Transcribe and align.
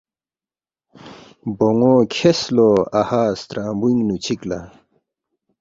بونو 1.57 1.93
کھرس 2.13 2.41
لو 2.55 2.69
اَہا 2.99 3.21
سترنگبوئینگنو 3.39 4.15
چک 4.25 4.41
لا 4.49 4.59